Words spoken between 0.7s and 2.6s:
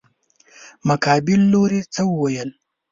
مقابل لوري څه وويل.